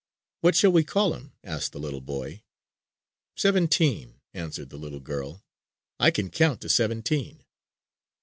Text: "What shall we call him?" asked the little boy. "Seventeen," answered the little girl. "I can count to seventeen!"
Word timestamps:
"What 0.39 0.55
shall 0.55 0.71
we 0.71 0.83
call 0.83 1.13
him?" 1.13 1.33
asked 1.43 1.73
the 1.73 1.79
little 1.79 2.01
boy. 2.01 2.41
"Seventeen," 3.37 4.19
answered 4.33 4.71
the 4.71 4.77
little 4.79 4.99
girl. 4.99 5.43
"I 5.99 6.09
can 6.09 6.31
count 6.31 6.59
to 6.61 6.69
seventeen!" 6.69 7.43